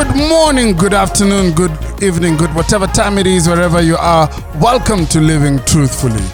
[0.00, 1.70] Good morning, good afternoon, good
[2.02, 4.30] evening, good whatever time it is, wherever you are.
[4.58, 6.24] Welcome to Living Truthfully,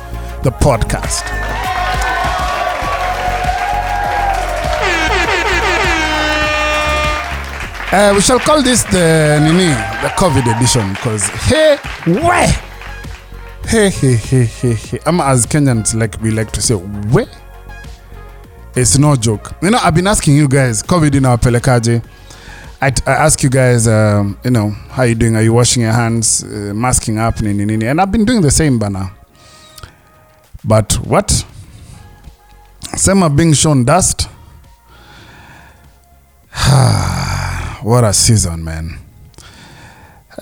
[0.45, 1.25] the podcast.
[7.93, 9.71] Uh, we shall call this the Nini,
[10.01, 11.77] the COVID edition, because hey,
[12.07, 12.46] where?
[13.64, 15.01] Hey, hey, hey, hey, hey.
[15.07, 17.27] I'm as Kenyans like we like to say, where?
[18.77, 19.55] It's no joke.
[19.61, 22.05] You know, I've been asking you guys, COVID in our pelekaje.
[22.80, 25.34] I, I ask you guys, um, you know, how you doing?
[25.34, 27.87] Are you washing your hands, uh, masking up, nini, nini?
[27.87, 29.12] And I've been doing the same, bana.
[30.62, 31.45] But what?
[32.97, 34.29] Some are being shown dust.
[37.83, 38.98] what a season, man.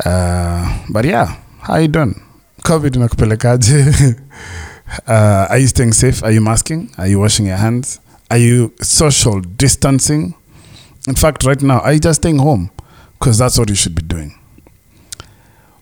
[0.04, 2.20] Uh, but yeah, how you doing?
[2.62, 4.18] COVID inakupelekaje?
[5.06, 6.24] uh, are you staying safe?
[6.24, 6.90] Are you masking?
[6.98, 8.00] Are you washing your hands?
[8.28, 10.34] Are you social distancing?
[11.06, 12.70] In fact, right now, you just staying home?
[13.18, 14.38] Because that's what you should be doing.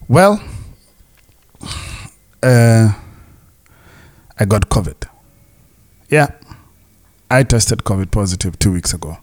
[0.08, 0.42] Well,
[2.42, 2.92] uh,
[4.38, 5.08] I got COVID.
[6.08, 6.28] Yeah,
[7.30, 9.18] I tested COVID positive two weeks ago.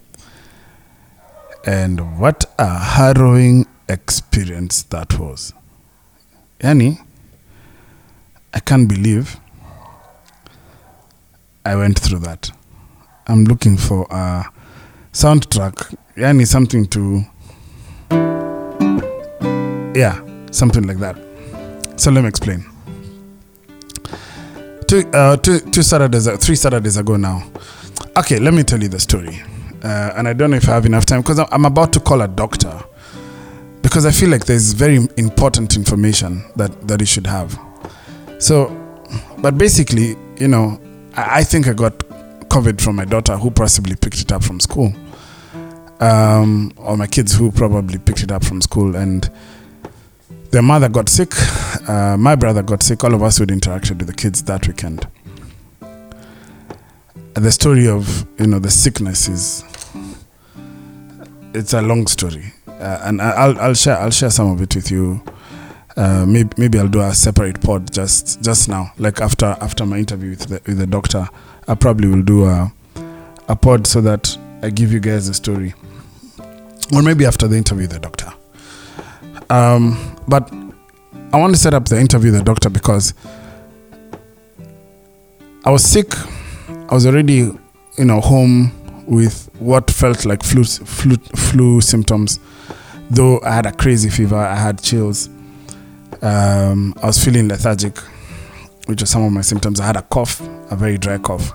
[1.66, 5.54] And what a harrowing experience that was.
[6.62, 7.00] Yani,
[8.54, 9.38] I can't believe
[11.66, 12.52] I went through that.
[13.28, 14.46] I'm looking for a
[15.14, 17.24] soundtrack, yani something to,
[19.98, 20.22] yeah,
[20.52, 21.18] something like that.
[21.96, 22.66] So let me explain.
[24.88, 27.44] Two, uh, two, two Saturdays, three Saturdays ago now.
[28.18, 29.42] Okay, let me tell you the story.
[29.84, 32.22] Uh, and I don't know if I have enough time because I'm about to call
[32.22, 32.84] a doctor
[33.82, 37.58] because I feel like there's very important information that that you should have.
[38.40, 38.76] So,
[39.40, 40.80] but basically, you know,
[41.16, 42.09] I, I think I got
[42.50, 44.94] COVID from my daughter who possibly picked it up from school,
[46.00, 49.30] um, or my kids who probably picked it up from school, and
[50.52, 51.34] their mother got sick.
[51.88, 53.04] Uh, my brother got sick.
[53.04, 55.08] All of us who had interacted with the kids that weekend.
[57.36, 59.64] The story of you know the sickness is
[61.54, 64.92] it's a long story, uh, and I'll I'll share I'll share some of it with
[64.92, 65.22] you.
[66.00, 69.98] Uh, maybe maybe I'll do a separate pod just just now, like after after my
[69.98, 71.28] interview with the with the doctor.
[71.68, 72.72] I probably will do a
[73.50, 75.74] a pod so that I give you guys the story,
[76.96, 78.32] or maybe after the interview with the doctor.
[79.50, 80.50] Um, but
[81.34, 83.14] I want to set up the interview with the doctor because
[85.66, 86.14] I was sick.
[86.90, 87.52] I was already,
[87.98, 88.72] you know, home
[89.06, 92.40] with what felt like flu, flu, flu symptoms.
[93.10, 95.30] Though I had a crazy fever, I had chills.
[96.22, 97.98] Um, I was feeling lethargic,
[98.88, 99.80] which are some of my symptoms.
[99.80, 101.54] I had a cough, a very dry cough.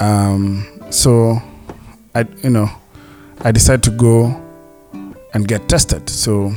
[0.00, 1.38] Um, so,
[2.14, 2.70] I, you know,
[3.40, 4.26] I decided to go
[5.34, 6.08] and get tested.
[6.08, 6.52] So,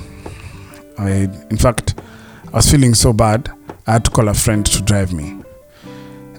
[0.97, 1.99] I, in fact,
[2.53, 3.49] I was feeling so bad,
[3.87, 5.41] I had to call a friend to drive me.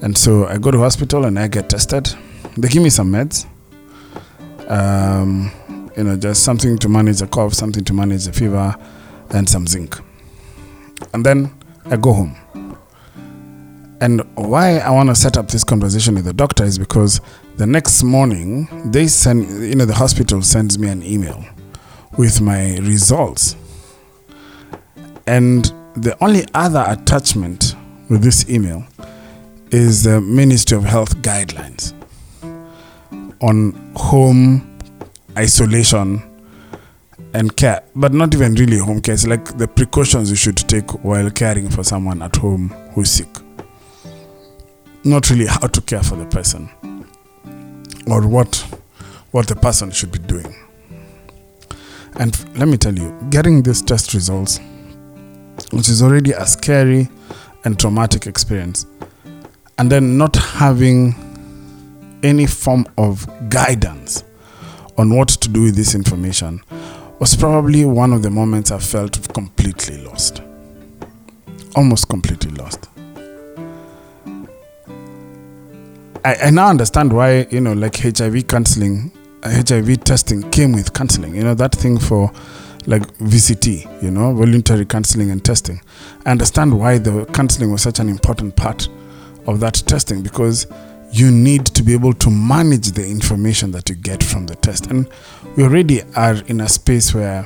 [0.02, 2.12] And so I go to hospital and I get tested.
[2.56, 3.46] They give me some meds.
[4.68, 5.50] Um,
[5.96, 8.74] you know, just something to manage the cough, something to manage the fever,
[9.30, 9.98] and some zinc.
[11.12, 11.54] And then
[11.86, 12.36] I go home.
[14.00, 17.20] And why I want to set up this conversation with the doctor is because
[17.56, 21.44] the next morning they send, you know, the hospital sends me an email
[22.18, 23.54] with my results.
[25.26, 27.76] And the only other attachment
[28.08, 28.84] with this email
[29.70, 31.94] is the Ministry of Health guidelines
[33.40, 34.78] on home
[35.36, 36.22] isolation
[37.34, 39.14] and care, but not even really home care.
[39.14, 43.28] It's like the precautions you should take while caring for someone at home who's sick.
[45.04, 46.68] Not really how to care for the person
[48.06, 48.56] or what
[49.30, 50.54] what the person should be doing.
[52.16, 54.60] And let me tell you, getting these test results,
[55.70, 57.08] which is already a scary
[57.64, 58.84] and traumatic experience,
[59.78, 61.14] and then not having
[62.22, 64.24] any form of guidance
[64.98, 66.60] on what to do with this information
[67.22, 70.42] was probably one of the moments I felt completely lost.
[71.76, 72.88] Almost completely lost.
[76.24, 79.12] I, I now understand why, you know, like HIV counseling,
[79.44, 82.32] HIV testing came with counseling, you know, that thing for
[82.86, 85.80] like VCT, you know, voluntary counseling and testing.
[86.26, 88.88] I understand why the counseling was such an important part
[89.46, 90.66] of that testing because
[91.12, 94.86] you need to be able to manage the information that you get from the test.
[94.86, 95.06] And
[95.56, 97.44] we already are in a space where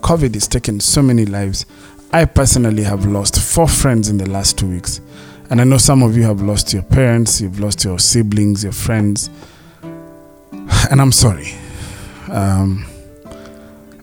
[0.00, 1.66] COVID is taking so many lives.
[2.12, 5.02] I personally have lost four friends in the last two weeks.
[5.50, 8.72] And I know some of you have lost your parents, you've lost your siblings, your
[8.72, 9.28] friends.
[10.90, 11.52] And I'm sorry.
[12.30, 12.86] Um,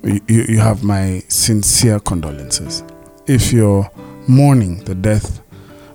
[0.04, 2.84] you, you have my sincere condolences.
[3.28, 3.90] If you're
[4.28, 5.42] mourning the death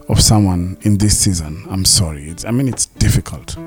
[0.08, 2.28] of someone in this season, I'm sorry.
[2.28, 3.56] It's, I mean, it's difficult.
[3.56, 3.64] You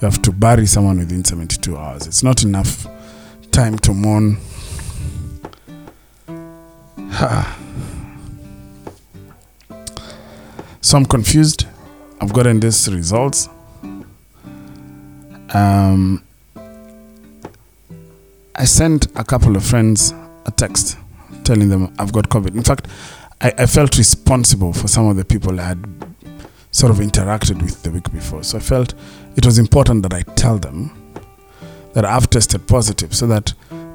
[0.00, 2.06] have to bury someone within 72 hours.
[2.06, 2.86] It's not enough
[3.50, 4.38] time to mourn.
[10.80, 11.66] so I'm confused.
[12.20, 13.48] I've gotten these results.
[15.52, 16.22] Um,
[18.54, 20.14] I sent a couple of friends
[20.46, 20.96] a text
[21.44, 22.54] telling them I've got COVID.
[22.54, 22.86] In fact,
[23.40, 25.84] I, I felt responsible for some of the people I had
[26.70, 28.42] sort of interacted with the week before.
[28.42, 28.94] So I felt
[29.36, 30.96] it was important that I tell them
[31.94, 33.52] that I've tested positive so that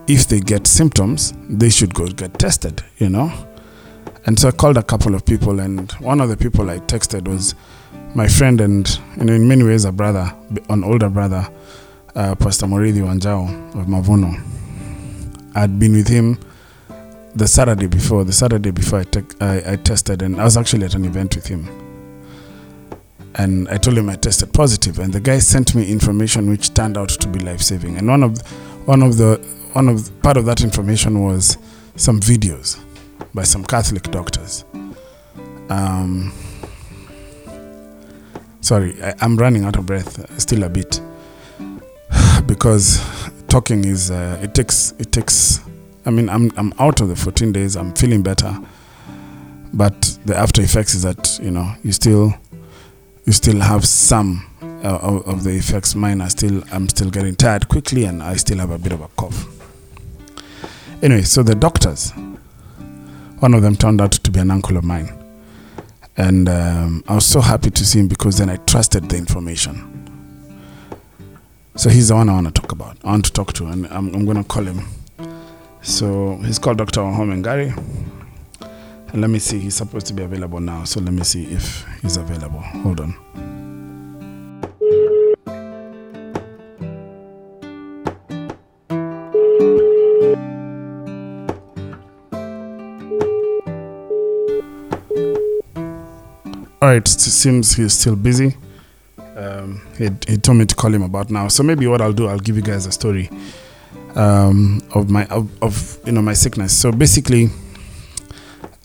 [0.07, 3.31] if they get symptoms, they should go get tested, you know?
[4.25, 7.27] And so I called a couple of people, and one of the people I texted
[7.27, 7.55] was
[8.15, 10.33] my friend and, know, in many ways, a brother,
[10.69, 11.47] an older brother,
[12.15, 14.41] uh, Pastor Muriithi Wanjau of Mavuno.
[15.55, 16.39] I'd been with him
[17.35, 20.85] the Saturday before, the Saturday before I, te- I, I tested, and I was actually
[20.85, 21.67] at an event with him.
[23.35, 26.97] And I told him I tested positive, and the guy sent me information which turned
[26.97, 27.97] out to be life saving.
[27.97, 28.39] And one of,
[28.87, 31.57] one of the, one of the, part of that information was
[31.97, 32.79] some videos
[33.33, 34.63] by some Catholic doctors.
[35.69, 36.31] Um,
[38.61, 41.01] sorry, I, I'm running out of breath still a bit
[42.45, 43.03] because
[43.49, 45.59] talking is uh, it takes it takes.
[46.05, 47.75] I mean, I'm I'm out of the 14 days.
[47.75, 48.57] I'm feeling better,
[49.73, 52.33] but the after effects is that you know you still
[53.25, 55.95] you still have some uh, of, the effects.
[55.95, 59.01] Mine are still I'm still getting tired quickly, and I still have a bit of
[59.01, 59.47] a cough.
[61.01, 62.11] Anyway, so the doctors,
[63.39, 65.11] one of them turned out to be an uncle of mine,
[66.17, 69.91] and um, I was so happy to see him because then I trusted the information.
[71.75, 72.97] So he's the one I want to talk about.
[73.03, 74.85] I want to talk to, and I'm, I'm going to call him.
[75.85, 77.01] So he's called Dr.
[77.01, 77.77] Wahome Ngare.
[79.13, 80.83] And let me see, he's supposed to be available now.
[80.83, 82.59] So let me see if he's available.
[82.59, 83.15] Hold on.
[96.81, 98.55] All right, it seems he's still busy
[99.35, 101.47] um, he, he told me to call him about now.
[101.47, 103.29] So maybe what I'll do, I'll give you guys a story
[104.15, 106.77] um, of my of, of you know my sickness.
[106.77, 107.49] So basically,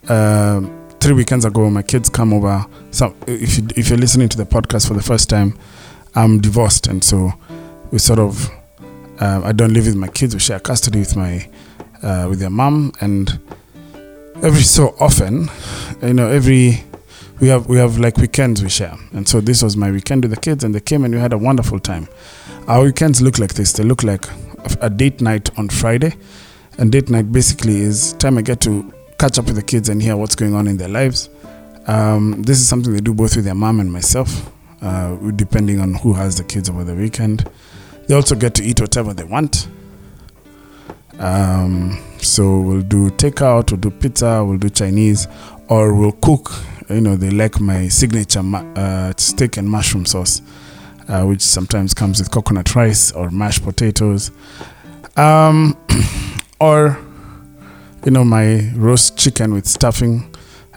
[0.07, 0.61] uh,
[0.99, 2.65] three weekends ago, my kids come over.
[2.91, 5.57] So if you, if you're listening to the podcast for the first time,
[6.15, 7.31] I'm divorced, and so
[7.91, 8.49] we sort of
[9.19, 10.33] uh, I don't live with my kids.
[10.33, 11.47] We share custody with my
[12.03, 13.39] uh, with their mom, and
[14.43, 15.49] every so often,
[16.01, 16.83] you know, every
[17.41, 20.29] we have we have like weekends we share and so this was my weekend with
[20.31, 22.07] the kids and they came and we had a wonderful time
[22.67, 24.25] our weekends look like this they look like
[24.81, 26.13] a date night on friday.
[26.77, 30.01] And date night basically is time i get to catch up with the kids and
[30.01, 31.29] hear what's going on in their lives.
[31.87, 35.93] Um, this is something they do both with their mom and myself uh, depending on
[35.93, 37.49] who has the kids over the weekend.
[38.07, 39.67] They also get to eat whatever they want.
[41.19, 45.27] Um, so we'll do takeout we'll do pizza we'll do chinese
[45.67, 46.51] or we'll cook.
[46.89, 50.41] You know they like my signature ma- uh, steak and mushroom sauce
[51.07, 54.31] uh, which sometimes comes with coconut rice or mashed potatoes.
[55.17, 55.77] Um,
[56.59, 56.97] or
[58.05, 60.27] you know my roast chicken with stuffing.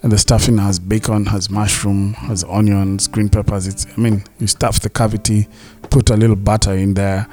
[0.03, 3.67] And the stuffing has bacon has mushroom has onions green peppers.
[3.67, 5.49] It's i mean you stuff the cavity
[5.89, 7.27] put a little butter in there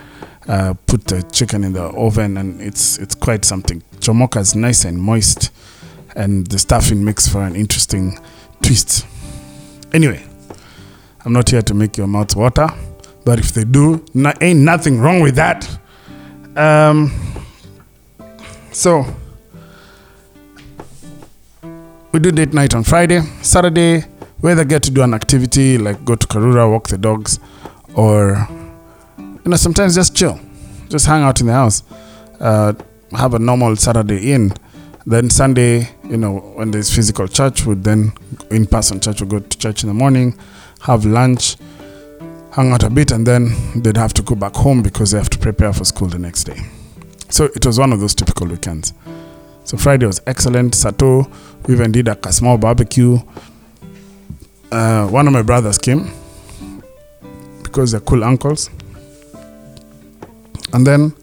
[0.48, 3.82] uh, put the chicken in the oven and it's it's quite something.
[4.00, 5.52] Chomoka is nice and moist
[6.16, 8.20] and the stuffing makes for an interesting
[8.62, 9.06] twist.
[9.94, 10.24] Anyway,
[11.24, 12.68] I'm not here to make your mouth water,
[13.25, 15.70] but if they do, no, ain't nothing wrong with that.
[16.56, 17.12] Um,
[18.72, 19.06] so
[22.12, 24.04] we do date night on Friday, Saturday.
[24.42, 27.40] We either get to do an activity like go to Karura, walk the dogs,
[27.94, 28.48] or
[29.20, 30.40] you know sometimes just chill,
[30.90, 31.84] just hang out in the house,
[32.40, 32.74] uh,
[33.12, 34.54] have a normal Saturday in.
[35.06, 38.13] Then Sunday, you know, when there's physical church, would then
[38.50, 40.38] in person church would go to church in the morning,
[40.84, 41.58] have lunch,
[42.52, 45.30] hang out a bit, and then they'd have to go back home because they have
[45.30, 46.60] to prepare for school the next day.
[47.30, 48.94] So it was one of those typical weekends.
[49.64, 50.76] So Friday was excellent.
[50.76, 51.30] Sato,
[51.66, 53.20] we even did a small barbecue.
[54.72, 56.12] Uh, one of my brothers came
[57.64, 58.70] because they're cool uncles.
[60.74, 61.14] And then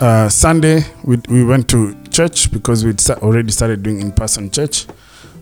[0.00, 4.86] uh, Sunday, we, we went to church because we'd already started doing in person church.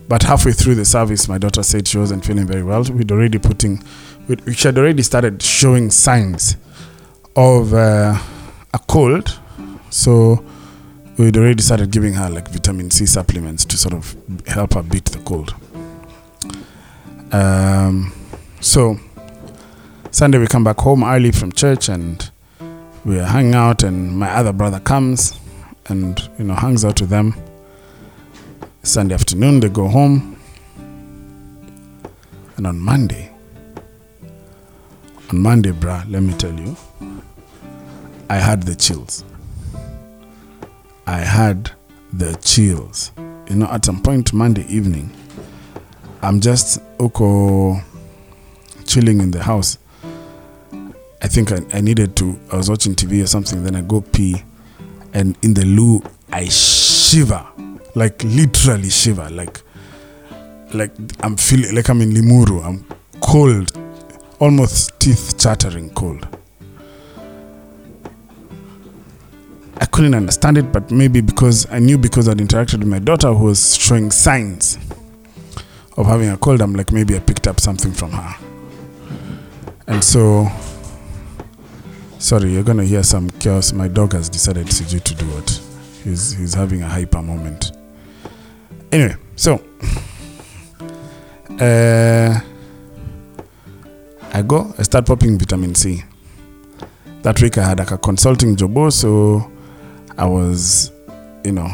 [0.07, 2.83] But halfway through the service, my daughter said she wasn't feeling very well.
[2.83, 3.83] We'd already putting,
[4.27, 6.57] we had already started showing signs
[7.35, 8.17] of uh,
[8.73, 9.39] a cold.
[9.89, 10.43] So
[11.17, 14.15] we'd already started giving her like vitamin C supplements to sort of
[14.47, 15.53] help her beat the cold.
[17.31, 18.13] Um,
[18.59, 18.97] so
[20.11, 22.29] Sunday we come back home early from church and
[23.05, 25.39] we hang out and my other brother comes
[25.87, 27.33] and you know hangs out with them.
[28.83, 30.39] Sunday afternoon they go home
[32.57, 33.31] and on Monday
[35.31, 36.75] on Monday bruh let me tell you
[38.31, 39.25] I had the chills.
[41.05, 41.69] I had
[42.13, 43.11] the chills.
[43.49, 45.11] You know, at some point Monday evening,
[46.21, 47.81] I'm just oko
[48.87, 49.77] chilling in the house.
[51.21, 52.39] I think I, I needed to.
[52.53, 53.65] I was watching TV or something.
[53.65, 54.41] Then I go pee,
[55.13, 57.45] and in the loo I shiver,
[57.95, 59.61] like literally shiver, like
[60.73, 62.63] like I'm feeling like I'm in Limuru.
[62.63, 62.85] I'm
[63.19, 63.77] cold,
[64.39, 66.27] almost teeth chattering cold.
[69.77, 73.33] I couldn't understand it, but maybe because I knew because I'd interacted with my daughter
[73.33, 74.77] who was showing signs
[75.97, 78.35] of having a cold, I'm like, maybe I picked up something from her.
[79.87, 80.47] And so,
[82.19, 83.73] sorry, you're gonna hear some chaos.
[83.73, 85.49] My dog has decided to do what?
[86.03, 87.71] He's, he's having a hyper moment.
[88.91, 89.53] Anyway, so,
[91.61, 92.39] uh,
[94.33, 96.03] I go, I start popping vitamin C.
[97.21, 99.49] That week I had like a consulting job, so
[100.17, 100.91] I was,
[101.45, 101.69] you know,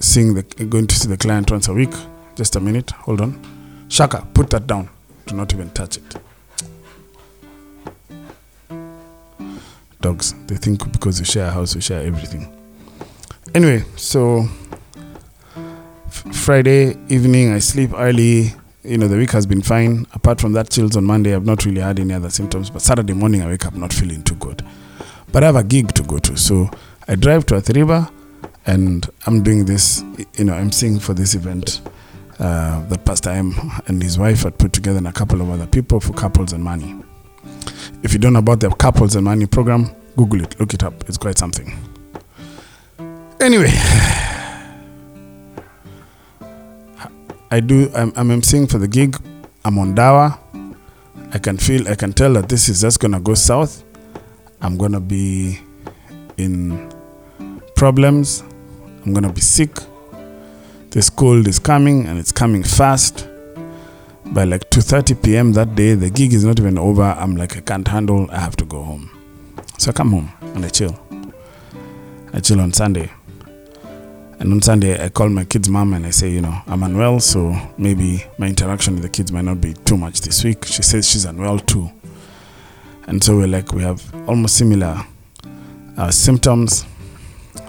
[0.00, 1.92] seeing the going to see the client once a week.
[2.36, 3.38] Just a minute, hold on.
[3.88, 4.88] Shaka, put that down.
[5.26, 6.16] Do not even touch it.
[10.00, 12.50] Dogs, they think because we share a house, we share everything.
[13.54, 14.48] Anyway, so
[16.32, 18.52] Friday evening, I sleep early.
[18.82, 20.06] You know, the week has been fine.
[20.12, 22.70] Apart from that, chills on Monday, I've not really had any other symptoms.
[22.70, 24.64] But Saturday morning, I wake up not feeling too good.
[25.32, 26.36] But I have a gig to go to.
[26.36, 26.70] So
[27.08, 28.08] I drive to Athi River
[28.66, 30.02] and I'm doing this,
[30.36, 31.80] you know, I'm singing for this event
[32.38, 33.54] uh, that Pastor M
[33.86, 36.64] and his wife had put together and a couple of other people for Couples and
[36.64, 36.94] Money.
[38.02, 41.08] If you don't know about the Couples and Money program, Google it, look it up.
[41.08, 41.76] It's quite something.
[43.40, 43.72] Anyway,
[47.54, 49.16] I do, I'm, I'm for the gig.
[49.64, 50.40] I'm on Dawa.
[51.32, 53.84] I can feel, I can tell that this is just gonna go south.
[54.60, 55.60] I'm gonna be
[56.36, 56.92] in
[57.76, 58.42] problems.
[59.06, 59.70] I'm gonna be sick.
[60.90, 63.28] This cold is coming and it's coming fast.
[64.24, 65.52] By like 2:30 p.m.
[65.52, 67.04] that day, the gig is not even over.
[67.04, 68.28] I'm like, I can't handle.
[68.32, 69.08] I have to go home.
[69.78, 70.98] So I come home and I chill.
[72.32, 73.12] I chill on Sunday.
[74.40, 77.20] And on Sunday, I call my kid's mom and I say, you know, I'm unwell,
[77.20, 80.64] so maybe my interaction with the kids might not be too much this week.
[80.64, 81.90] She says she's unwell too.
[83.06, 85.00] And so we're like, we have almost similar
[85.96, 86.84] uh, symptoms.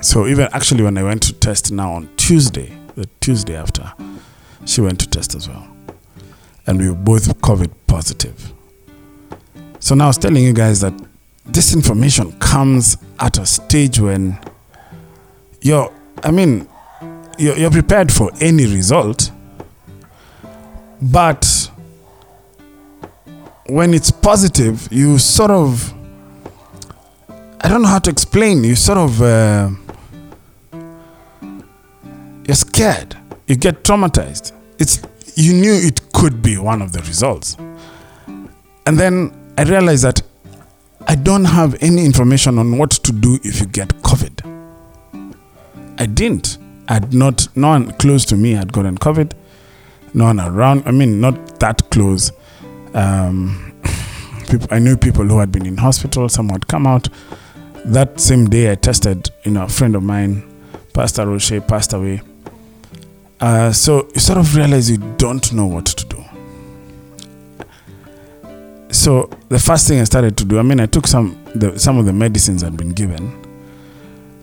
[0.02, 3.92] So even actually, when I went to test now on Tuesday, the Tuesday after,
[4.66, 5.68] she went to test as well,
[6.66, 8.52] and we were both COVID positive.
[9.80, 10.94] So now I was telling you guys that
[11.46, 14.40] this information comes at a stage when
[15.62, 15.94] you're,
[16.26, 16.68] I mean,
[17.38, 19.32] you're, you're prepared for any result,
[21.00, 21.70] but
[23.68, 25.94] when it's positive, you sort of
[27.62, 28.64] I don't know how to explain.
[28.64, 29.70] You sort of uh,
[32.48, 33.16] you're scared.
[33.48, 34.52] You get traumatized.
[34.80, 35.02] It's
[35.36, 37.56] you knew it could be one of the results,
[38.88, 40.24] and then I realized that
[41.08, 44.55] I don't have any information on what to do if you get COVID.
[45.98, 46.58] I didn't.
[46.88, 47.48] I'd not.
[47.56, 49.34] No one close to me had gotten COVID.
[50.14, 50.84] No one around.
[50.86, 52.32] I mean, not that close.
[52.94, 53.74] Um,
[54.50, 56.30] people, I knew people who had been in hospital.
[56.30, 57.10] Some had come out
[57.86, 60.44] that same day I tested, you know, a friend of mine,
[60.94, 62.22] Pastor Roche, passed away.
[63.40, 66.24] Uh, so you sort of realize you don't know what to do.
[68.92, 71.98] So the first thing I started to do, I mean, I took some the, some
[72.00, 73.30] of the medicines I'd been given,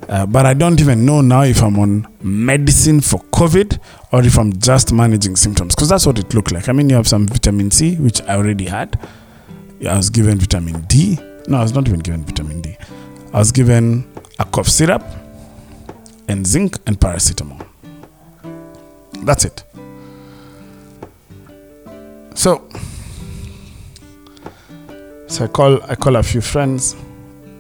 [0.09, 3.79] uh, but I don't even know now if I'm on medicine for COVID
[4.13, 6.69] or if I'm just managing symptoms, because that's what it looked like.
[6.69, 8.99] I mean, you have some vitamin C, which I already had.
[9.89, 11.19] I was given vitamin D.
[11.49, 12.77] No, I was not even given vitamin D.
[13.33, 14.07] I was given
[14.39, 15.03] a cough syrup
[16.29, 17.67] and zinc and paracetamol.
[19.25, 19.65] That's it.
[22.35, 22.69] So,
[25.27, 26.97] so I call I call a few friends,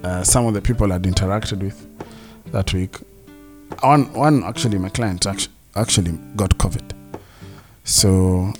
[0.03, 1.82] uh, some of the people I'd interacted with
[2.52, 2.97] that week.
[3.80, 5.26] One one actually my client
[5.75, 6.92] actually, got COVID.
[7.85, 8.52] So,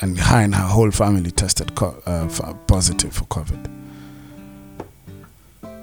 [0.00, 3.70] and her and her whole family tested co- uh, f- positive for COVID.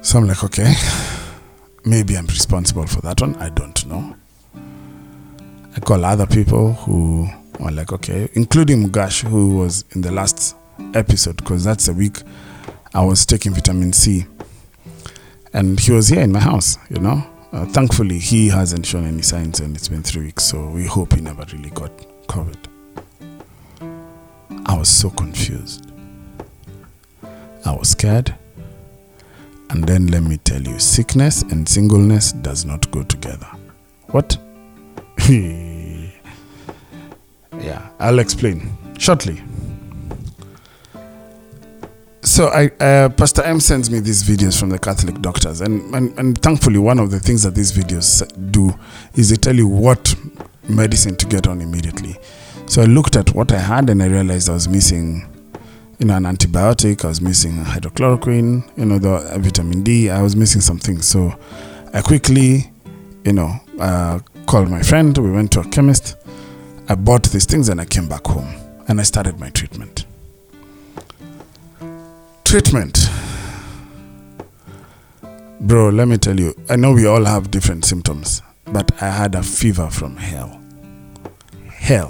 [0.01, 0.73] So I'm like, okay.
[1.85, 3.35] maybe I'm responsible for that one.
[3.35, 4.15] I don't know.
[5.75, 7.27] I call other people who
[7.59, 10.55] were like, okay, including Mugash, who was in the last
[10.93, 12.21] episode, because that's the week
[12.93, 14.25] I was taking vitamin C.
[15.53, 17.25] And he was here in my house, you know.
[17.51, 21.13] Uh, thankfully, he hasn't shown any signs, and it's been three weeks, so we hope
[21.13, 21.91] he never really got
[22.27, 22.57] COVID.
[24.67, 25.91] I was so confused.
[27.65, 28.35] I was scared.
[29.71, 33.47] And then let me tell you, sickness and singleness does not go together.
[34.07, 34.37] What?
[35.29, 36.09] yeah,
[37.99, 39.41] I'll explain shortly.
[42.39, 46.17] So I, uh, Pastor M sends me these videos from the Catholic doctors, and, and
[46.17, 48.73] and thankfully, one of the things that these videos do
[49.13, 50.15] is they tell you what
[50.69, 52.17] medicine to get on immediately.
[52.65, 55.27] So I looked at what I had, and I realized I was missing,
[55.97, 57.03] you know, an antibiotic.
[57.03, 60.09] I was missing hydroxychloroquine, you know, the vitamin D.
[60.09, 61.01] I was missing something.
[61.01, 61.37] So
[61.93, 62.71] I quickly,
[63.25, 65.17] you know, uh, called my friend.
[65.17, 66.15] We went to a chemist.
[66.87, 68.47] I bought these things, and I came back home,
[68.87, 70.05] and I started my treatment.
[72.49, 73.07] Treatment.
[75.61, 79.35] Bro, let me tell you, I know we all have different symptoms, but I had
[79.35, 80.59] a fever from hell.
[81.67, 82.07] Hell.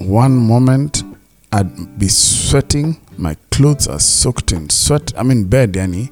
[0.00, 1.04] One moment
[1.52, 5.12] I'd be sweating, my clothes are soaked in sweat.
[5.16, 6.10] I'm in bed, Yani.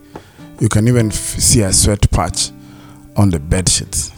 [0.61, 2.53] You can even f- see a sweat patch
[3.17, 4.13] on the bed sheets.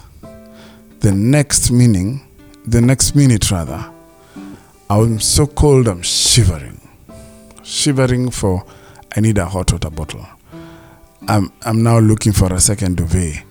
[1.00, 2.20] The next meaning,
[2.66, 3.82] the next minute rather,
[4.90, 6.80] I'm so cold I'm shivering.
[7.62, 8.64] Shivering for
[9.14, 10.26] I need a hot water bottle.
[11.28, 13.45] I'm I'm now looking for a second duvet,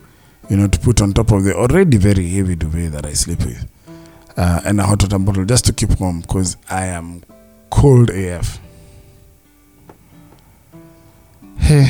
[0.50, 3.40] you know, to put on top of the already very heavy duvet that I sleep
[3.40, 3.70] with.
[4.38, 7.24] Uh, and a hot water bottle just to keep warm because I am
[7.70, 8.60] cold AF.
[11.58, 11.90] Hey.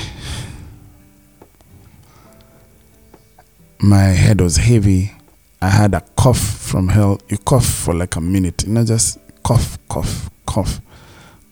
[3.80, 5.12] My head was heavy.
[5.60, 7.20] I had a cough from hell.
[7.30, 10.82] You cough for like a minute, you know, just cough, cough, cough,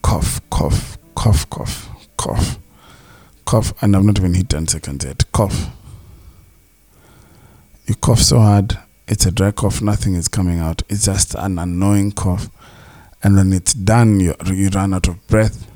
[0.02, 2.60] cough, cough, cough, cough, cough,
[3.46, 5.32] cough, and I've not even hit 10 seconds yet.
[5.32, 5.70] Cough.
[7.86, 10.84] You cough so hard, it's a dry cough, nothing is coming out.
[10.90, 12.50] It's just an annoying cough.
[13.24, 15.70] And when it's done, you, you run out of breath.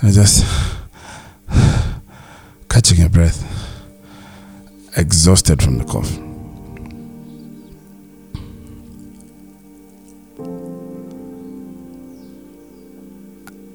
[0.00, 0.46] And just
[2.68, 3.44] catching your breath,
[4.96, 6.27] exhausted from the cough.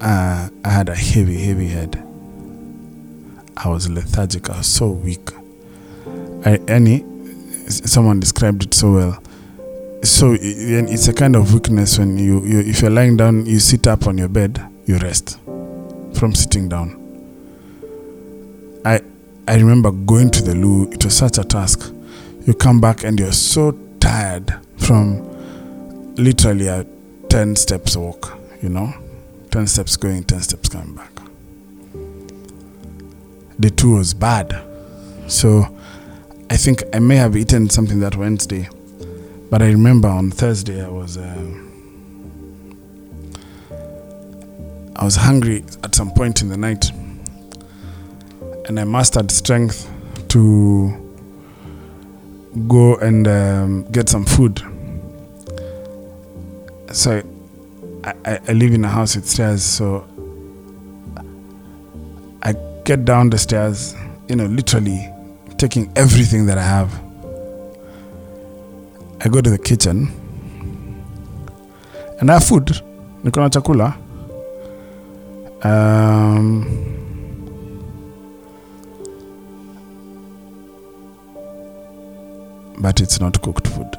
[0.04, 1.96] Uh, I had a heavy, heavy head.
[3.56, 4.50] I was lethargic.
[4.50, 5.30] I was so weak.
[6.44, 7.04] I, any,
[7.68, 9.22] someone described it so well.
[10.02, 13.86] So it's a kind of weakness when you, you, if you're lying down, you sit
[13.86, 15.38] up on your bed, you rest
[16.18, 17.00] from sitting down.
[18.84, 19.00] I,
[19.48, 20.90] I remember going to the loo.
[20.90, 21.90] It was such a task.
[22.46, 25.22] You come back and you're so tired from
[26.16, 26.84] literally a
[27.30, 28.38] ten steps walk.
[28.60, 28.92] You know.
[29.54, 31.12] 10 steps going, 10 steps coming back.
[33.56, 34.52] The two was bad.
[35.28, 35.68] So
[36.50, 38.68] I think I may have eaten something that Wednesday.
[39.50, 41.54] But I remember on Thursday I was uh,
[44.96, 46.90] I was hungry at some point in the night.
[48.66, 49.88] And I mustered strength
[50.30, 50.90] to
[52.66, 54.60] go and um, get some food.
[56.90, 57.22] So
[58.04, 60.06] I, I, live in a house with stairs, so
[62.42, 62.52] I
[62.84, 63.94] get down the stairs,
[64.28, 65.10] you know, literally
[65.56, 66.92] taking everything that I have.
[69.22, 70.12] I go to the kitchen
[72.20, 72.66] and I have food.
[73.24, 73.96] Niko chakula.
[75.64, 76.66] Um,
[82.78, 83.96] but it's not cooked food.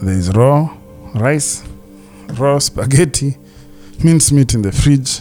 [0.00, 0.81] There is raw
[1.14, 1.62] rice,
[2.34, 3.36] raw spaghetti,
[4.02, 5.20] minced meat in the fridge.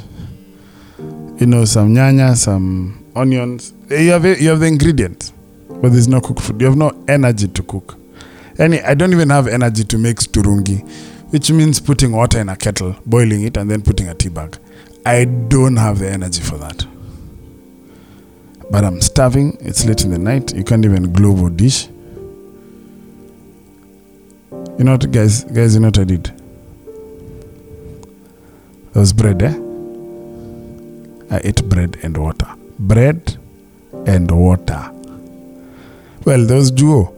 [1.40, 3.74] You know, some nyanya, some onions.
[3.90, 5.34] You have you have the ingredients,
[5.68, 6.62] but there's no cooked food.
[6.62, 7.98] You have no energy to cook.
[8.60, 10.88] Any, I don't even have energy to make sturungi,
[11.32, 14.58] which means putting water in a kettle, boiling it, and then putting a tea bag.
[15.06, 16.86] I don't have the energy for that.
[18.70, 19.58] But I'm starving.
[19.62, 20.54] It's late in the night.
[20.54, 21.90] You can't even globe or dish.
[24.82, 25.44] You know what, guys?
[25.44, 26.24] Guys, you know what I did?
[28.94, 29.54] There was bread, eh?
[31.30, 32.48] I ate bread and water.
[32.80, 33.38] Bread
[34.08, 34.92] and water.
[36.26, 37.14] Well, there was duo.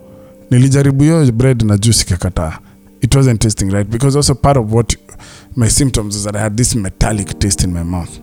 [0.52, 2.60] Nilijaribu hiyo bread na juice ikakataa.
[3.02, 4.97] It wasn't tasting right because also part of what
[5.56, 8.19] my symptoms is that I had this metallic taste in my mouth.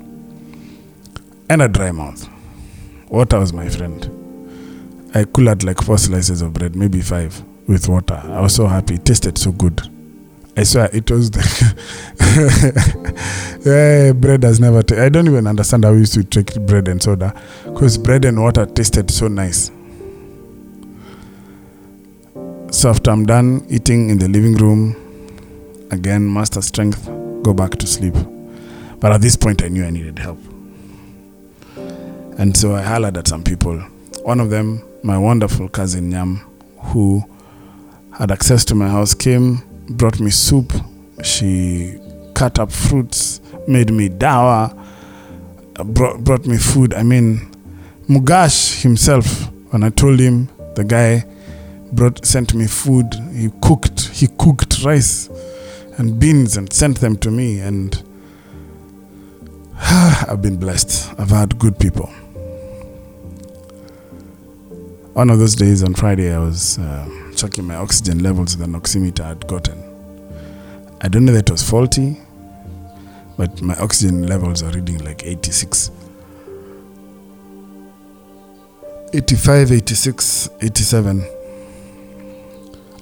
[1.49, 2.29] and a dry mouth.
[3.09, 4.07] Water was my friend.
[5.15, 8.21] I could had like four slices of bread, maybe five, with water.
[8.25, 8.95] I was so happy.
[8.95, 9.81] It tasted so good.
[10.57, 11.41] I swear it was the
[13.65, 14.83] yeah, bread has never.
[14.83, 17.33] ta- I don't even understand how we used to take bread and soda,
[17.65, 19.71] because bread and water tasted so nice.
[22.73, 24.97] So after I'm done eating in the living room,
[25.93, 27.07] again master strength,
[27.43, 28.15] go back to sleep.
[28.99, 30.39] But at this point, I knew I needed help,
[32.39, 33.79] and so I hollered at some people.
[34.25, 36.41] One of them, my wonderful cousin Nyam,
[36.93, 37.25] who
[38.19, 40.73] had access to my house, came, brought me soup.
[41.23, 41.99] She
[42.35, 44.77] cut up fruits, made me dawa,
[45.85, 46.95] brought, brought me food.
[46.95, 47.51] I mean,
[48.09, 51.25] Mugash himself, when I told him, the guy
[51.93, 53.15] brought sent me food.
[53.33, 54.09] He cooked.
[54.09, 55.29] He cooked rice
[55.99, 57.61] and beans and sent them to me.
[57.61, 58.03] And
[59.81, 61.13] I've been blessed.
[61.19, 62.07] I've had good people.
[65.13, 68.75] One of those days on Friday, I was uh, checking my oxygen levels with an
[68.75, 69.83] oximeter I'd gotten.
[71.01, 72.19] I don't know that it was faulty,
[73.39, 75.91] but my oxygen levels are reading like 86.
[79.15, 81.25] 85, 86, 87.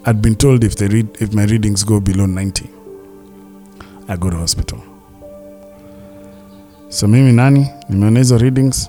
[0.07, 2.71] I'd been told if they read if my readings go below 90,
[4.07, 4.81] I go to hospital.
[6.91, 8.89] So mimi nani nimeona hizo readings,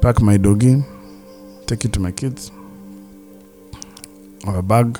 [0.00, 0.82] pack my doggy,
[1.66, 2.50] take it to my kids,
[4.44, 4.98] have a bag,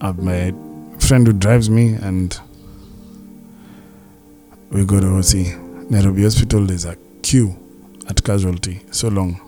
[0.00, 0.52] I have my
[0.98, 2.38] friend who drives me, and
[4.70, 5.90] we go to OC.
[5.90, 7.56] Nairobi Hospital, there's a queue
[8.08, 9.40] at casualty, so long.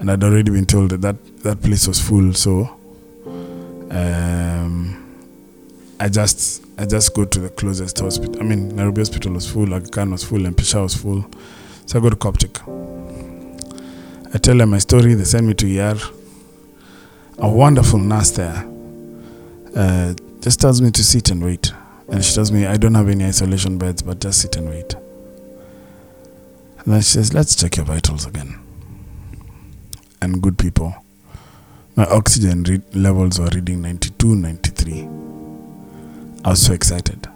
[0.00, 2.76] And I'd already been told that that, that place was full, so
[3.90, 5.00] um,
[6.00, 8.40] I just I just go to the closest hospital.
[8.40, 11.24] I mean, Nairobi Hospital was full, Aga was full, and Peshawar was full.
[11.86, 12.60] So I go to Coptic.
[14.34, 15.14] I tell them my story.
[15.14, 15.96] They send me to ER.
[17.38, 18.64] A wonderful nurse there
[19.76, 21.72] uh, just tells me to sit and wait.
[22.08, 24.94] And she tells me I don't have any isolation beds, but just sit and wait.
[24.94, 28.60] And then she says, let's check your vitals again.
[30.20, 30.94] And good people,
[31.96, 35.08] my oxygen re- levels were reading 92, 93.
[36.44, 37.26] I was so excited.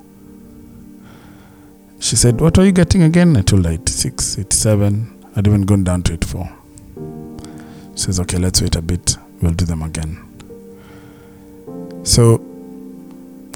[2.01, 3.37] She said, What are you getting again?
[3.37, 5.25] I told her 86, 87.
[5.35, 6.51] I'd even gone down to 84.
[7.95, 9.17] She says, Okay, let's wait a bit.
[9.41, 10.25] We'll do them again.
[12.05, 12.39] So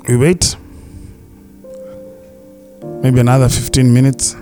[0.08, 0.56] we wait.
[3.02, 4.36] Maybe another 15 minutes.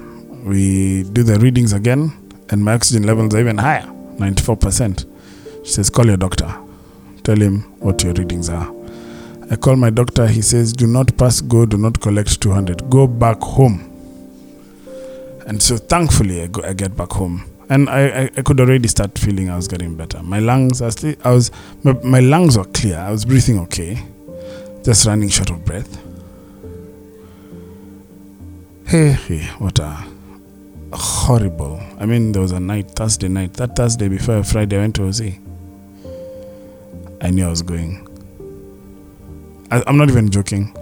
[0.45, 2.13] We do the readings again,
[2.51, 5.07] and my oxygen levels are even higher 94%.
[5.65, 6.53] She says, Call your doctor.
[7.23, 8.75] Tell him what your readings are.
[9.51, 10.27] I call my doctor.
[10.27, 12.89] He says, Do not pass go, do not collect 200.
[12.89, 13.87] Go back home.
[15.47, 17.50] And so thankfully, I, go, I get back home.
[17.71, 20.21] And I, I, I could already start feeling I was getting better.
[20.25, 21.53] My lungs are still, I was,
[21.85, 22.99] my, my lungs were clear.
[22.99, 24.03] I was breathing okay,
[24.85, 25.99] just running short of breath.
[28.87, 30.05] Hey, hey, what a
[30.93, 31.81] horrible.
[32.01, 33.55] I mean, there was a night, Thursday night.
[33.55, 35.35] That Thursday before Friday, I went to OC.
[37.23, 38.05] I knew I was going.
[39.71, 40.75] I, I'm not even joking.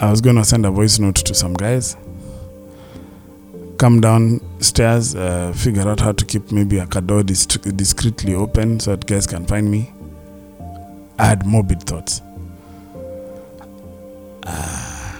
[0.00, 1.96] I was going to send a voice note to some guys,
[3.78, 8.90] come downstairs, uh, figure out how to keep maybe a door dis- discreetly open so
[8.90, 9.92] that guys can find me.
[11.18, 12.20] I had morbid thoughts.
[14.46, 15.18] Ah.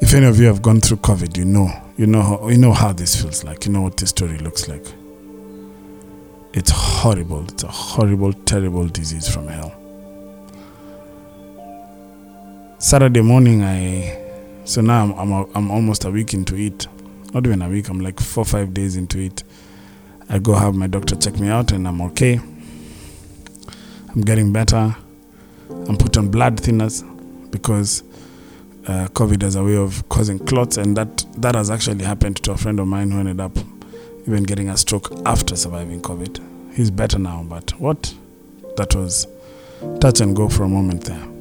[0.00, 2.92] if any of you have gone through COVID, you know, you know, you know how
[2.92, 3.64] this feels like.
[3.64, 4.84] You know what this story looks like.
[6.52, 7.44] It's horrible.
[7.44, 9.74] It's a horrible, terrible disease from hell.
[12.78, 14.23] Saturday morning, I
[14.64, 16.86] so now I'm I'm, a, I'm almost a week into it.
[17.32, 17.88] Not even a week.
[17.88, 19.42] I'm like four five days into it.
[20.28, 22.40] I go have my doctor check me out, and I'm okay.
[24.08, 24.96] I'm getting better.
[25.70, 27.02] I'm put on blood thinners
[27.50, 28.02] because
[28.86, 32.52] uh, COVID has a way of causing clots, and that that has actually happened to
[32.52, 33.56] a friend of mine who ended up
[34.26, 36.74] even getting a stroke after surviving COVID.
[36.74, 38.14] He's better now, but what?
[38.76, 39.26] That was
[40.00, 41.33] touch and go for a moment there.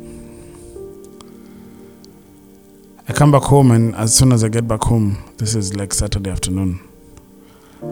[3.05, 5.93] I come back home, and as soon as I get back home, this is like
[5.93, 6.79] Saturday afternoon,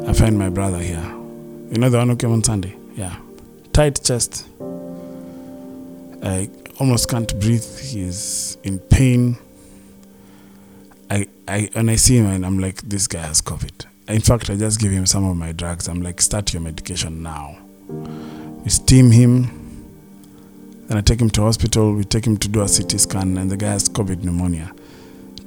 [0.07, 1.03] I find my brother here.
[1.69, 2.77] You know the one who came on Sunday?
[2.95, 3.17] Yeah.
[3.73, 4.47] Tight chest.
[6.23, 7.79] I almost can't breathe.
[7.79, 9.37] He's in pain.
[11.09, 13.85] I, I when I see him and I'm like, this guy has COVID.
[14.07, 15.89] In fact, I just give him some of my drugs.
[15.89, 17.57] I'm like, start your medication now.
[17.89, 19.57] We steam him.
[20.87, 21.93] Then I take him to hospital.
[21.93, 24.73] We take him to do a CT scan, and the guy has COVID pneumonia.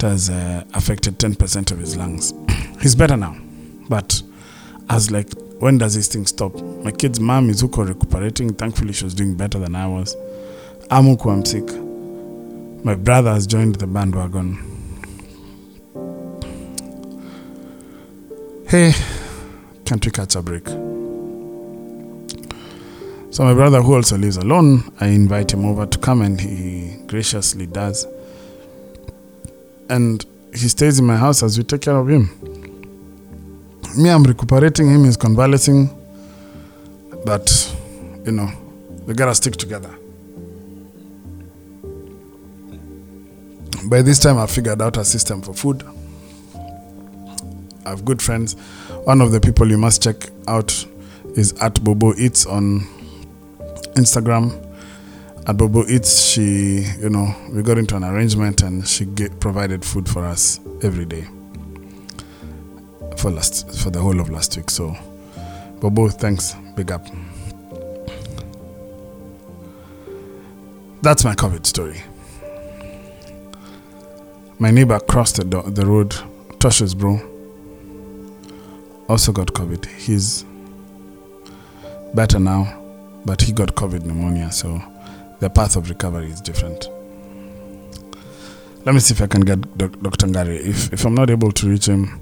[0.05, 2.33] Has uh, affected 10% of his lungs.
[2.81, 3.37] He's better now.
[3.89, 4.23] But
[4.89, 6.55] I was like, when does this thing stop?
[6.85, 8.53] My kid's mom is Uko recuperating.
[8.55, 10.15] Thankfully, she was doing better than I was.
[10.91, 11.65] I'm Uko, I'm sick.
[12.85, 14.59] My brother has joined the bandwagon.
[18.69, 18.93] Hey,
[19.85, 20.67] can't we catch a break?
[23.31, 26.99] So my brother, who also lives alone, I invite him over to come, and he
[27.07, 28.07] graciously does.
[29.89, 32.31] And he stays in my house as we take care of him.
[33.97, 34.89] Me, I'm recuperating.
[34.91, 35.89] Him is convalescing,
[37.25, 37.77] but
[38.25, 38.51] you know,
[39.07, 39.91] we gotta stick together.
[43.87, 45.85] By this time, I figured out a system for food.
[47.85, 48.55] I have good friends.
[49.05, 50.87] One of the people you must check out
[51.37, 52.81] is at Bobo Eats on
[53.95, 54.53] Instagram.
[55.47, 59.85] At Bobo Eats, she, you know, we got into an arrangement and she get, provided
[59.85, 61.27] food for us every day
[63.19, 64.71] for last for the whole of last week.
[64.71, 64.97] So,
[65.81, 67.07] Bobo, thanks, big up.
[71.03, 72.01] That's my COVID story.
[74.59, 76.15] My neighbor crossed the, do- the road,
[76.59, 77.21] Tosh's bro,
[79.11, 79.85] also got COVID.
[79.87, 80.47] He's
[82.15, 82.81] better now,
[83.27, 84.81] but he got COVID pneumonia, so
[85.41, 86.89] the path of recovery is different.
[88.85, 90.27] Let me see if I can get Dr.
[90.27, 90.61] Ngare.
[90.61, 92.21] If, if I'm not able to reach him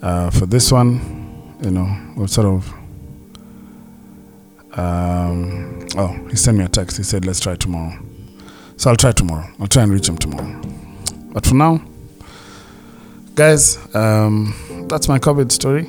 [0.00, 2.72] uh, for this one, you know, we'll sort of.
[4.78, 6.96] Um, oh, he sent me a text.
[6.96, 7.98] He said, let's try tomorrow.
[8.76, 9.46] So I'll try tomorrow.
[9.60, 10.60] I'll try and reach him tomorrow.
[11.32, 11.82] But for now,
[13.34, 14.54] guys, um,
[14.88, 15.88] that's my COVID story.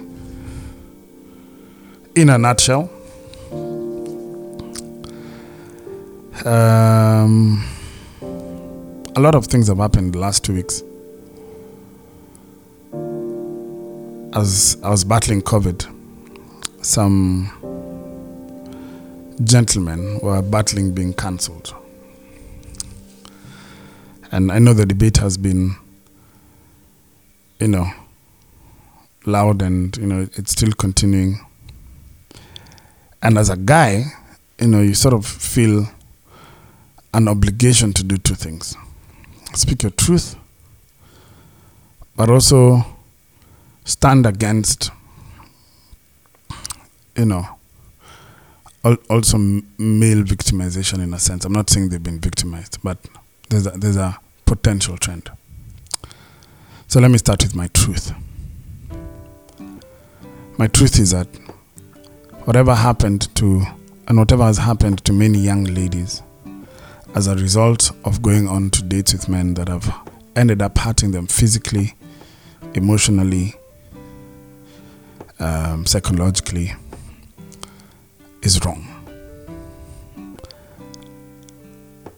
[2.16, 2.90] In a nutshell.
[6.46, 7.64] Um,
[9.16, 10.84] a lot of things have happened the last two weeks.
[14.36, 15.88] As I was battling COVID,
[16.84, 17.50] some
[19.42, 21.74] gentlemen were battling being cancelled.
[24.32, 25.76] And I know the debate has been,
[27.60, 27.90] you know,
[29.26, 31.40] loud and, you know, it's still continuing.
[33.22, 34.08] And as a guy,
[34.60, 35.88] you know, you sort of feel
[37.14, 38.76] an obligation to do two things
[39.56, 40.36] speak your truth,
[42.16, 42.84] but also
[43.86, 44.92] stand against,
[47.16, 47.48] you know,
[49.10, 51.46] also male victimization in a sense.
[51.46, 52.98] I'm not saying they've been victimized, but
[53.50, 55.30] there's a, there's a potential trend.
[56.88, 58.14] So let me start with my truth.
[60.58, 61.28] My truth is that
[62.46, 63.64] whatever happened to,
[64.08, 66.22] and whatever has happened to many young ladies
[67.16, 69.94] as a result of going on to dates with men that have
[70.36, 71.94] ended up hurting them physically,
[72.74, 73.54] emotionally,
[75.40, 76.74] um, psychologically,
[78.42, 78.88] is wrong.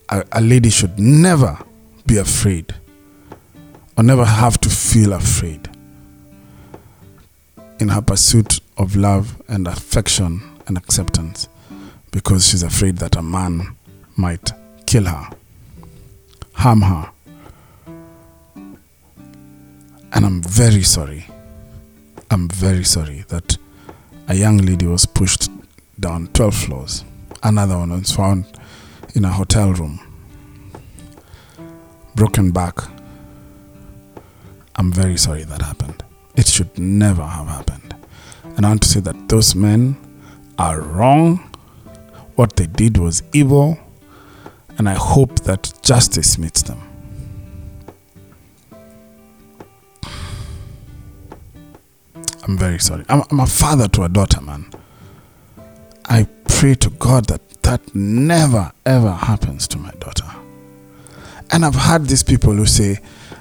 [0.09, 1.57] A, a lady should never
[2.05, 2.73] be afraid
[3.97, 5.69] or never have to feel afraid
[7.79, 11.49] in her pursuit of love and affection and acceptance
[12.11, 13.75] because she's afraid that a man
[14.15, 14.53] might
[14.95, 15.29] kill her,
[16.53, 17.11] harm her.
[20.13, 21.27] And I'm very sorry.
[22.31, 23.57] I'm very sorry that
[24.29, 25.49] a young lady was pushed
[25.99, 27.03] down 12 floors.
[27.43, 28.45] Another one was found
[29.15, 29.99] in a hotel room,
[32.15, 32.77] broken back.
[34.77, 36.05] I'm very sorry that happened.
[36.37, 37.93] It should never have happened.
[38.55, 39.97] And I want to say that those men
[40.57, 41.39] are wrong.
[42.35, 43.77] What they did was evil.
[44.77, 46.81] And I hope that justice meets them.
[52.47, 53.03] I'm very sorry.
[53.09, 54.69] I'm, I'm a father to a daughter, man.
[56.07, 60.29] I pray to God that that never ever happens to my daughter.
[61.51, 62.99] And I've had these people who say,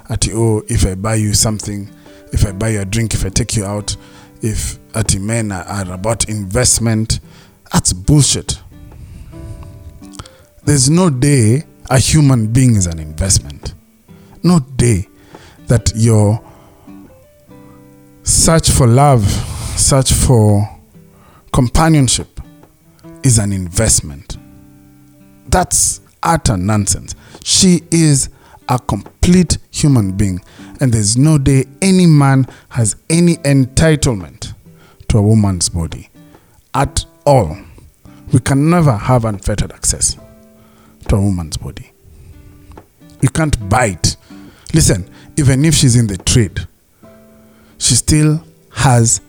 [0.09, 1.89] Ati, oh, if I buy you something,
[2.33, 3.95] if I buy you a drink, if I take you out,
[4.41, 7.19] if Ati men are, are about investment,
[7.71, 8.59] that's bullshit.
[10.65, 13.75] There's no day a human being is an investment.
[14.41, 15.07] No day
[15.67, 16.43] that your
[18.23, 19.23] search for love,
[19.77, 20.67] search for
[21.53, 22.41] companionship
[23.23, 24.37] is an investment.
[25.49, 27.13] That's utter nonsense.
[27.43, 28.29] She is
[28.67, 30.41] a complete human being,
[30.81, 34.55] and there's no day any man has any entitlement
[35.09, 36.09] to a woman's body
[36.73, 37.55] at all.
[38.33, 40.17] We can never have unfettered access
[41.07, 41.91] to a woman's body.
[43.21, 44.17] You can't buy it.
[44.73, 46.67] Listen, even if she's in the trade,
[47.77, 49.21] she still has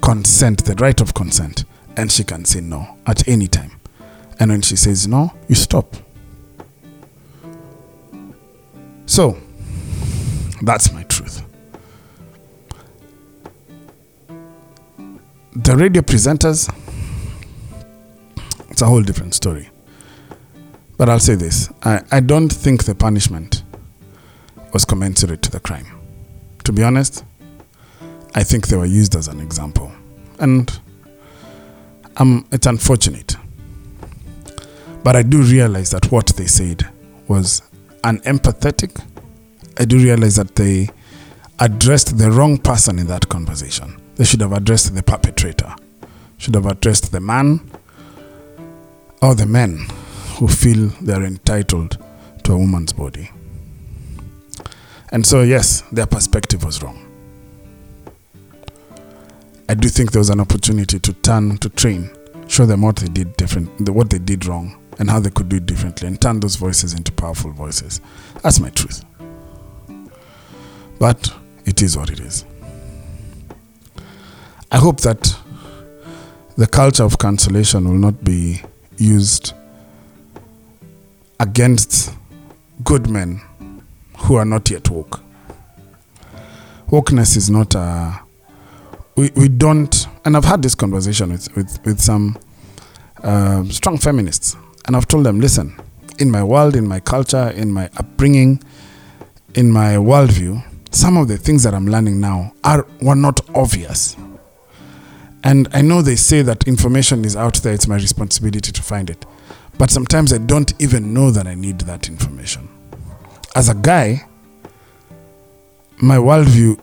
[0.00, 1.64] consent, the right of consent,
[1.96, 3.72] and she can say no at any time.
[4.38, 5.96] And when she says no, you stop.
[9.06, 9.38] So,
[10.62, 11.42] that's my truth.
[15.54, 16.68] The radio presenters,
[18.70, 19.70] it's a whole different story.
[20.96, 23.62] But I'll say this I, I don't think the punishment
[24.72, 25.86] was commensurate to the crime.
[26.64, 27.24] To be honest,
[28.34, 29.90] I think they were used as an example.
[30.38, 30.78] And
[32.16, 33.36] um, it's unfortunate.
[35.02, 36.86] But I do realize that what they said
[37.28, 37.62] was
[38.02, 39.00] unempathetic.
[39.78, 40.90] I do realize that they
[41.58, 44.00] addressed the wrong person in that conversation.
[44.16, 45.74] They should have addressed the perpetrator,
[46.38, 47.70] should have addressed the man
[49.22, 49.86] or the men
[50.36, 51.98] who feel they're entitled
[52.44, 53.30] to a woman's body.
[55.10, 57.02] And so, yes, their perspective was wrong.
[59.68, 62.10] I do think there was an opportunity to turn, to train,
[62.48, 65.56] show them what they did different, what they did wrong, and how they could do
[65.56, 68.00] it differently, and turn those voices into powerful voices.
[68.42, 69.04] That's my truth.
[70.98, 72.44] But it is what it is.
[74.70, 75.34] I hope that
[76.56, 78.62] the culture of cancellation will not be
[78.98, 79.52] used
[81.40, 82.14] against
[82.84, 83.40] good men
[84.18, 85.20] who are not yet woke.
[86.88, 88.20] Wokeness is not a.
[89.16, 92.38] We, we don't, and I've had this conversation with, with, with some
[93.22, 95.74] uh, strong feminists, and I've told them listen,
[96.18, 98.62] in my world, in my culture, in my upbringing,
[99.54, 100.62] in my worldview,
[100.94, 104.16] some of the things that I'm learning now are were not obvious.
[105.42, 109.08] And I know they say that information is out there, it's my responsibility to find
[109.08, 109.24] it.
[109.78, 112.68] But sometimes I don't even know that I need that information.
[113.54, 114.26] As a guy,
[115.98, 116.78] my worldview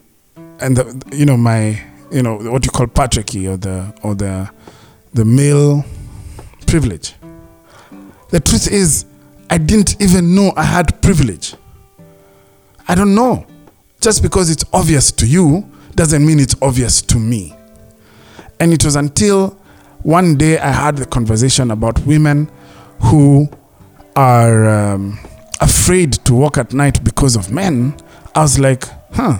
[0.60, 1.80] and the, you know my
[2.12, 4.50] you know what you call patriarchy or the or the
[5.14, 5.84] the male
[6.68, 7.14] privilege.
[8.30, 9.06] The truth is,
[9.50, 11.56] I didn't even know I had privilege.
[12.88, 13.46] I don't know.
[14.02, 17.56] Just because it's obvious to you doesn't mean it's obvious to me.
[18.60, 19.58] And it was until
[20.02, 22.50] one day I had the conversation about women
[23.04, 23.50] who
[24.16, 25.20] are um,
[25.62, 27.96] afraid to walk at night because of men.
[28.36, 29.38] I was like, huh.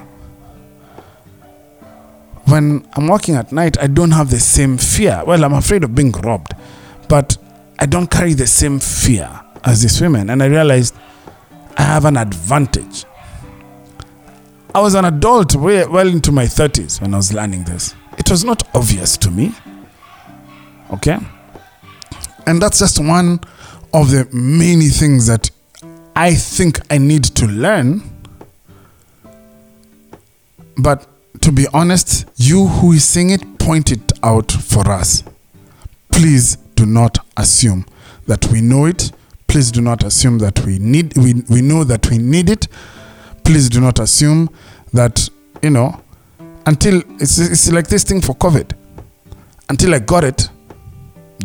[2.46, 5.24] When I'm walking at night, I don't have the same fear.
[5.26, 6.54] Well, I'm afraid of being robbed,
[7.08, 7.38] but
[7.80, 9.30] I don't carry the same fear
[9.64, 10.30] as these women.
[10.30, 10.96] And I realized
[11.78, 13.06] I have an advantage.
[14.76, 17.96] I was an adult way, well into my 30s when I was learning this.
[18.18, 19.54] It was not obvious to me.
[20.92, 21.18] Okay?
[22.46, 23.40] And that's just one
[23.94, 25.52] of the many things that
[26.16, 28.02] I think I need to learn.
[30.78, 31.08] But
[31.42, 35.24] to be honest, you who is seeing it, point it out for us.
[36.12, 37.86] Please do not assume
[38.28, 39.12] that we know it.
[39.48, 42.68] Please do not assume that we need we, we know that we need it.
[43.44, 44.50] Please do not assume
[44.94, 45.30] that,
[45.62, 46.02] you know,
[46.66, 48.72] until it's, it's like this thing for COVID.
[49.70, 50.50] Until I got it,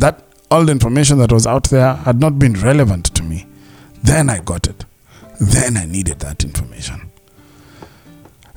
[0.01, 3.47] that all the information that was out there had not been relevant to me.
[4.03, 4.85] Then I got it.
[5.41, 7.11] Then I needed that information.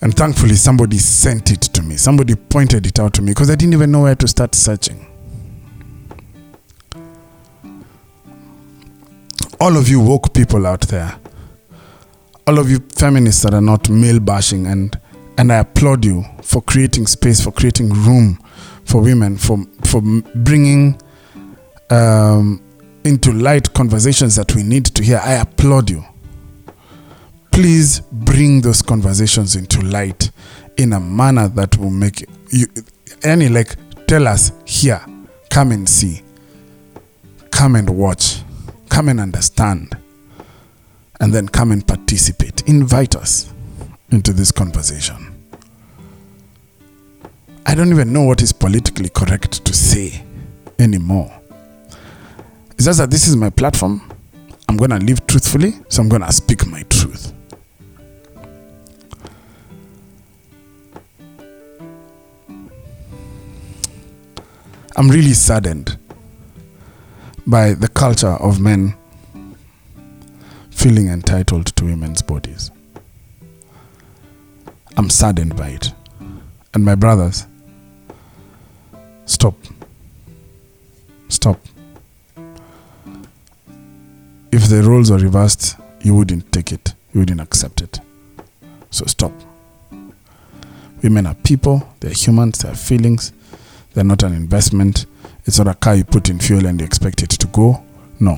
[0.01, 1.97] And thankfully, somebody sent it to me.
[1.97, 5.05] Somebody pointed it out to me because I didn't even know where to start searching.
[9.59, 11.19] All of you woke people out there,
[12.47, 14.99] all of you feminists that are not male bashing, and,
[15.37, 18.39] and I applaud you for creating space, for creating room
[18.85, 20.01] for women, for, for
[20.35, 20.99] bringing
[21.91, 22.61] um,
[23.03, 25.19] into light conversations that we need to hear.
[25.23, 26.03] I applaud you.
[27.51, 30.31] Please bring those conversations into light
[30.77, 32.65] in a manner that will make you
[33.23, 33.75] any like
[34.07, 35.03] tell us here,
[35.49, 36.21] come and see,
[37.51, 38.41] come and watch,
[38.89, 39.95] come and understand,
[41.19, 42.67] and then come and participate.
[42.67, 43.53] Invite us
[44.11, 45.27] into this conversation.
[47.65, 50.23] I don't even know what is politically correct to say
[50.79, 51.40] anymore.
[52.81, 54.01] It's just that this is my platform.
[54.67, 57.31] I'm going to live truthfully, so I'm going to speak my truth.
[64.95, 65.95] I'm really saddened
[67.45, 68.95] by the culture of men
[70.71, 72.71] feeling entitled to women's bodies.
[74.97, 75.93] I'm saddened by it.
[76.73, 77.45] And my brothers,
[79.27, 79.53] stop.
[81.29, 81.59] Stop.
[84.51, 87.99] If the roles were reversed, you wouldn't take it, you wouldn't accept it.
[88.89, 89.31] So stop.
[91.01, 93.31] Women are people, they're humans, they have feelings,
[93.93, 95.05] they're not an investment.
[95.45, 97.83] It's not a car you put in fuel and you expect it to go.
[98.19, 98.37] No.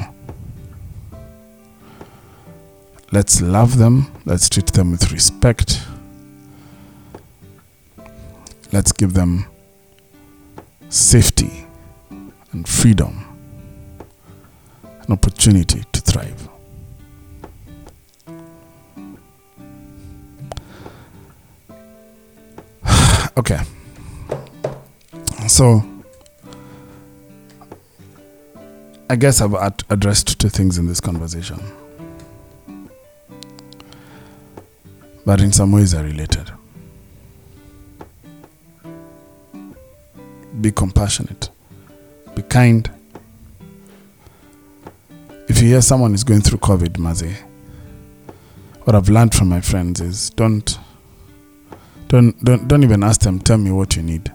[3.12, 5.82] Let's love them, let's treat them with respect.
[8.72, 9.46] Let's give them
[10.90, 11.68] safety
[12.52, 13.23] and freedom,
[15.08, 16.50] an opportunity to thrive.
[23.38, 23.60] okay.
[25.48, 25.84] So,
[29.10, 31.60] I guess I've ad- addressed two things in this conversation,
[35.26, 36.50] but in some ways are related.
[40.62, 41.50] Be compassionate,
[42.36, 42.90] be kind.
[45.64, 47.42] You hear someone is going through COVID, Maze,
[48.84, 50.78] what I've learned from my friends is don't
[52.10, 54.30] don't don't don't even ask them tell me what you need.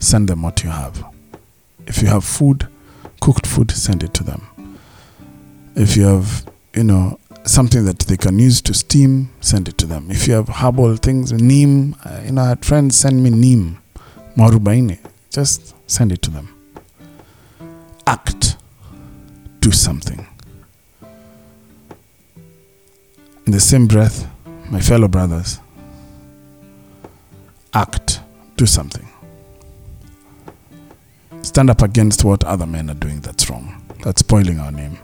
[0.00, 1.04] Send them what you have.
[1.86, 2.66] If you have food
[3.20, 4.48] cooked food send it to them.
[5.76, 6.44] If you have
[6.74, 10.10] you know something that they can use to steam send it to them.
[10.10, 13.76] If you have herbal things neem uh, you know i had friends send me neem
[14.36, 14.98] mwarubaini
[15.30, 16.48] just send it to them.
[18.08, 18.39] Act
[19.60, 20.26] do something
[23.46, 24.26] in the same breath
[24.70, 25.60] my fellow brothers
[27.74, 28.20] act,
[28.56, 29.08] do something.
[31.42, 34.98] Stand up against what other men are doing that's wrong, that's spoiling our name.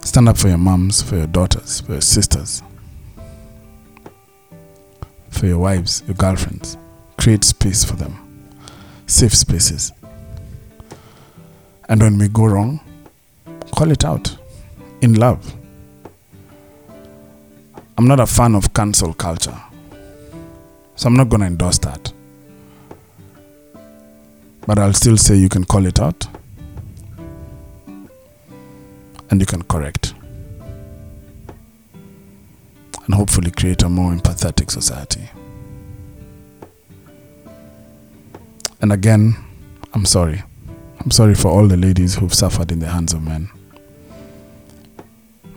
[0.00, 2.62] Stand up for your moms, for your daughters, for your sisters,
[5.30, 6.76] for your wives, your girlfriends.
[7.18, 8.16] Create space for them,
[9.06, 9.92] safe spaces.
[11.88, 12.80] And when we go wrong,
[13.74, 14.36] call it out
[15.00, 15.54] in love.
[17.96, 19.58] I'm not a fan of cancel culture.
[20.96, 22.12] So I'm not going to endorse that.
[24.66, 26.26] But I'll still say you can call it out
[29.30, 30.14] and you can correct.
[33.06, 35.30] And hopefully create a more empathetic society.
[38.80, 39.36] And again,
[39.94, 40.42] I'm sorry.
[41.00, 43.48] I'm sorry for all the ladies who've suffered in the hands of men.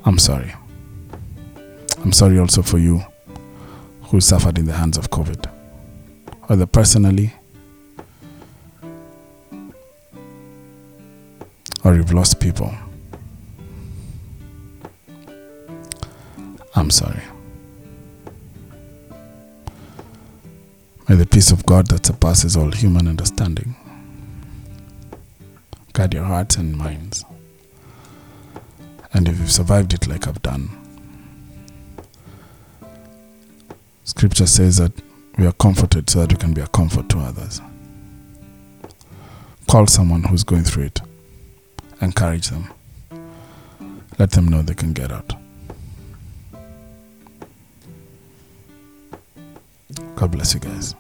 [0.06, 0.54] I'm sorry.
[2.04, 3.04] I'm sorry also for you
[4.04, 5.50] who suffered in the hands of COVID,
[6.48, 7.34] whether personally
[11.84, 12.74] or you've lost people.
[16.76, 17.22] I'm sorry.
[21.10, 23.76] May the peace of God that surpasses all human understanding
[26.02, 27.24] guide your hearts and minds.
[29.14, 30.68] And if you've survived it like I've done,
[34.04, 34.94] Scripture says that
[35.38, 37.62] we are comforted so that we can be a comfort to others.
[39.68, 41.02] Call someone who's going through it,
[42.02, 42.74] encourage them,
[44.18, 45.36] let them know they can get out.
[50.16, 50.96] God bless you guys.